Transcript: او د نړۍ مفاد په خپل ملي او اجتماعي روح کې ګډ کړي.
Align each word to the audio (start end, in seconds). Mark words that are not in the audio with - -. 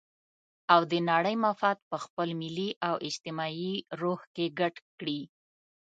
او 0.73 0.81
د 0.91 0.93
نړۍ 1.09 1.35
مفاد 1.45 1.77
په 1.89 1.97
خپل 2.03 2.27
ملي 2.41 2.69
او 2.87 2.95
اجتماعي 3.07 3.73
روح 4.01 4.19
کې 4.35 4.45
ګډ 4.59 4.75
کړي. 4.99 5.19